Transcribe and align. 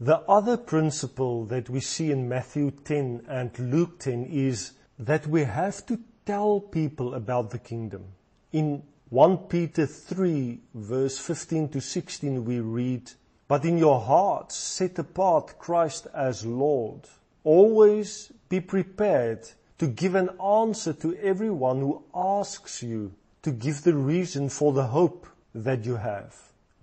The 0.00 0.18
other 0.28 0.58
principle 0.58 1.46
that 1.46 1.70
we 1.70 1.80
see 1.80 2.10
in 2.10 2.28
Matthew 2.28 2.70
10 2.70 3.24
and 3.28 3.58
Luke 3.58 3.98
10 4.00 4.26
is 4.26 4.72
that 4.98 5.26
we 5.26 5.44
have 5.44 5.86
to 5.86 5.98
tell 6.26 6.60
people 6.60 7.14
about 7.14 7.48
the 7.48 7.58
kingdom. 7.58 8.04
In 8.52 8.82
1 9.08 9.38
Peter 9.48 9.86
3 9.86 10.60
verse 10.74 11.16
15 11.18 11.70
to 11.70 11.80
16 11.80 12.44
we 12.44 12.60
read, 12.60 13.10
But 13.48 13.64
in 13.64 13.78
your 13.78 13.98
hearts 14.02 14.54
set 14.56 14.98
apart 14.98 15.58
Christ 15.58 16.08
as 16.12 16.44
Lord. 16.44 17.08
Always 17.42 18.30
be 18.50 18.60
prepared 18.60 19.48
to 19.78 19.86
give 19.86 20.14
an 20.14 20.28
answer 20.38 20.92
to 20.92 21.16
everyone 21.16 21.80
who 21.80 22.04
asks 22.14 22.82
you 22.82 23.14
to 23.40 23.50
give 23.50 23.82
the 23.82 23.94
reason 23.94 24.50
for 24.50 24.74
the 24.74 24.88
hope 24.88 25.26
that 25.54 25.86
you 25.86 25.96
have. 25.96 26.36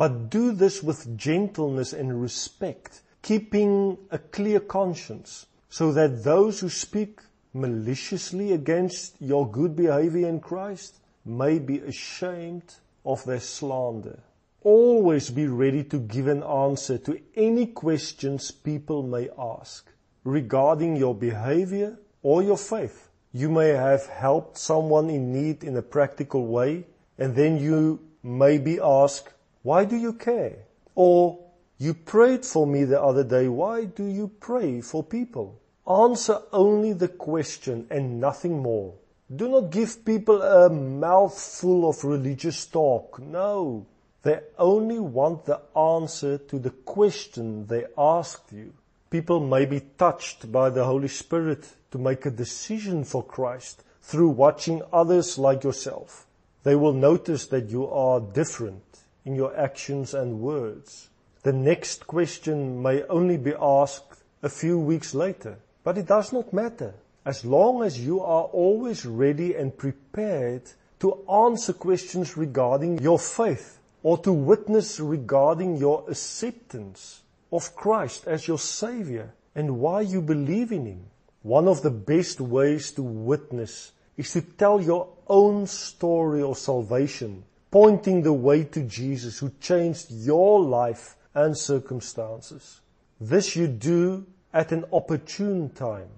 But 0.00 0.30
do 0.30 0.52
this 0.52 0.82
with 0.82 1.18
gentleness 1.18 1.92
and 1.92 2.22
respect, 2.22 3.02
keeping 3.20 3.98
a 4.10 4.16
clear 4.16 4.58
conscience, 4.58 5.44
so 5.68 5.92
that 5.92 6.24
those 6.24 6.60
who 6.60 6.70
speak 6.70 7.20
maliciously 7.52 8.52
against 8.52 9.20
your 9.20 9.46
good 9.46 9.76
behavior 9.76 10.26
in 10.26 10.40
Christ 10.40 11.00
may 11.26 11.58
be 11.58 11.80
ashamed 11.80 12.76
of 13.04 13.22
their 13.26 13.40
slander. 13.40 14.20
Always 14.62 15.28
be 15.28 15.46
ready 15.46 15.84
to 15.84 15.98
give 15.98 16.28
an 16.28 16.44
answer 16.44 16.96
to 16.96 17.20
any 17.36 17.66
questions 17.66 18.50
people 18.50 19.02
may 19.02 19.28
ask 19.38 19.86
regarding 20.24 20.96
your 20.96 21.14
behavior 21.14 21.98
or 22.22 22.42
your 22.42 22.56
faith. 22.56 23.10
You 23.34 23.50
may 23.50 23.68
have 23.68 24.06
helped 24.06 24.56
someone 24.56 25.10
in 25.10 25.30
need 25.30 25.62
in 25.62 25.76
a 25.76 25.82
practical 25.82 26.46
way, 26.46 26.86
and 27.18 27.36
then 27.36 27.58
you 27.58 28.00
may 28.22 28.56
be 28.56 28.80
asked, 28.80 29.34
why 29.62 29.84
do 29.84 29.96
you 29.96 30.14
care? 30.14 30.56
Or, 30.94 31.38
you 31.78 31.94
prayed 31.94 32.44
for 32.44 32.66
me 32.66 32.84
the 32.84 33.00
other 33.00 33.24
day, 33.24 33.48
why 33.48 33.84
do 33.84 34.04
you 34.04 34.28
pray 34.40 34.80
for 34.80 35.02
people? 35.02 35.60
Answer 35.88 36.40
only 36.52 36.92
the 36.92 37.08
question 37.08 37.86
and 37.90 38.20
nothing 38.20 38.60
more. 38.60 38.94
Do 39.34 39.48
not 39.48 39.70
give 39.70 40.04
people 40.04 40.42
a 40.42 40.68
mouthful 40.68 41.88
of 41.88 42.04
religious 42.04 42.66
talk. 42.66 43.18
No. 43.18 43.86
They 44.22 44.40
only 44.58 44.98
want 44.98 45.44
the 45.44 45.60
answer 45.76 46.36
to 46.36 46.58
the 46.58 46.70
question 46.70 47.66
they 47.66 47.86
asked 47.96 48.52
you. 48.52 48.72
People 49.08 49.40
may 49.40 49.64
be 49.64 49.80
touched 49.80 50.52
by 50.52 50.70
the 50.70 50.84
Holy 50.84 51.08
Spirit 51.08 51.66
to 51.90 51.98
make 51.98 52.26
a 52.26 52.30
decision 52.30 53.04
for 53.04 53.22
Christ 53.22 53.82
through 54.02 54.30
watching 54.30 54.82
others 54.92 55.38
like 55.38 55.64
yourself. 55.64 56.26
They 56.62 56.76
will 56.76 56.92
notice 56.92 57.46
that 57.46 57.70
you 57.70 57.88
are 57.88 58.20
different 58.20 58.89
in 59.24 59.34
your 59.34 59.56
actions 59.56 60.14
and 60.14 60.40
words. 60.40 61.08
The 61.42 61.52
next 61.52 62.06
question 62.06 62.82
may 62.82 63.02
only 63.04 63.36
be 63.36 63.54
asked 63.60 64.22
a 64.42 64.48
few 64.48 64.78
weeks 64.78 65.14
later, 65.14 65.58
but 65.84 65.98
it 65.98 66.06
does 66.06 66.32
not 66.32 66.52
matter. 66.52 66.94
As 67.24 67.44
long 67.44 67.82
as 67.82 68.04
you 68.04 68.20
are 68.20 68.44
always 68.44 69.04
ready 69.04 69.54
and 69.54 69.76
prepared 69.76 70.62
to 71.00 71.18
answer 71.30 71.72
questions 71.72 72.36
regarding 72.36 72.98
your 72.98 73.18
faith 73.18 73.78
or 74.02 74.18
to 74.18 74.32
witness 74.32 75.00
regarding 75.00 75.76
your 75.76 76.04
acceptance 76.08 77.22
of 77.52 77.74
Christ 77.74 78.26
as 78.26 78.48
your 78.48 78.58
Savior 78.58 79.34
and 79.54 79.78
why 79.80 80.02
you 80.02 80.20
believe 80.22 80.72
in 80.72 80.86
Him. 80.86 81.04
One 81.42 81.68
of 81.68 81.82
the 81.82 81.90
best 81.90 82.40
ways 82.40 82.92
to 82.92 83.02
witness 83.02 83.92
is 84.16 84.32
to 84.32 84.42
tell 84.42 84.80
your 84.80 85.08
own 85.26 85.66
story 85.66 86.42
of 86.42 86.58
salvation, 86.58 87.44
pointing 87.70 88.22
the 88.22 88.32
way 88.32 88.64
to 88.64 88.82
Jesus 88.82 89.38
who 89.38 89.52
changed 89.60 90.10
your 90.10 90.60
life 90.60 91.16
and 91.34 91.56
circumstances. 91.56 92.80
This 93.20 93.54
you 93.54 93.68
do 93.68 94.26
at 94.52 94.72
an 94.72 94.84
opportune 94.92 95.70
time. 95.70 96.08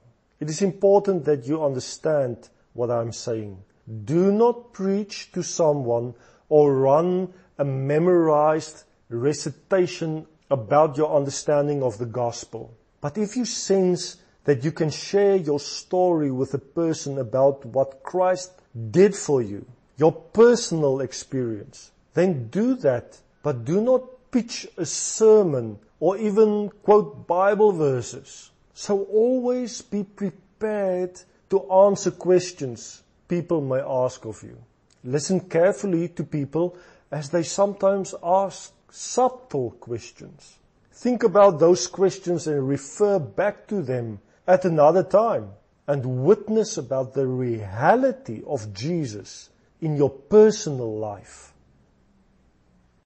It 0.41 0.49
is 0.49 0.63
important 0.63 1.25
that 1.27 1.47
you 1.47 1.65
understand 1.65 2.49
what 2.73 2.91
I'm 2.91 3.13
saying. 3.13 3.63
Do 4.05 4.33
not 4.33 4.73
preach 4.73 5.33
to 5.33 5.43
someone 5.43 6.15
or 6.49 6.75
run 6.75 7.33
a 7.59 7.65
memorized 7.65 8.85
recitation 9.09 10.27
about 10.51 10.97
your 10.97 11.15
understanding 11.15 11.83
of 11.83 11.99
the 11.99 12.07
gospel. 12.07 12.75
But 13.01 13.19
if 13.19 13.37
you 13.37 13.45
sense 13.45 14.17
that 14.45 14.65
you 14.65 14.73
can 14.73 14.91
share 14.91 15.37
your 15.37 15.61
story 15.61 16.31
with 16.31 16.55
a 16.55 16.59
person 16.59 17.19
about 17.19 17.65
what 17.65 18.03
Christ 18.03 18.53
did 18.91 19.15
for 19.15 19.43
you, 19.43 19.67
your 19.97 20.13
personal 20.13 21.01
experience, 21.01 21.91
then 22.15 22.49
do 22.49 22.75
that, 22.77 23.19
but 23.43 23.65
do 23.65 23.81
not 23.81 24.31
pitch 24.31 24.67
a 24.77 24.87
sermon 24.87 25.79
or 26.01 26.17
even 26.17 26.71
quote 26.83 27.27
Bible 27.27 27.73
verses. 27.73 28.51
So 28.75 29.03
always 29.05 29.83
be 29.83 30.05
prepared 30.05 31.21
to 31.51 31.71
answer 31.71 32.11
questions 32.11 33.03
people 33.29 33.61
may 33.61 33.81
ask 33.81 34.25
of 34.25 34.43
you. 34.43 34.59
Listen 35.05 35.41
carefully 35.41 36.09
to 36.09 36.25
people 36.25 36.77
as 37.11 37.31
they 37.31 37.43
sometimes 37.43 38.15
ask 38.23 38.73
subtle 38.91 39.71
questions. 39.73 40.59
Think 40.93 41.23
about 41.23 41.59
those 41.59 41.87
questions 41.87 42.47
and 42.47 42.69
refer 42.69 43.19
back 43.19 43.67
to 43.69 43.83
them 43.83 44.21
at 44.47 44.65
another 44.65 45.03
time 45.03 45.51
and 45.87 46.25
witness 46.25 46.77
about 46.77 47.15
the 47.15 47.27
reality 47.27 48.43
of 48.47 48.73
Jesus 48.73 49.51
in 49.83 49.97
your 49.97 50.11
personal 50.11 50.99
life. 50.99 51.53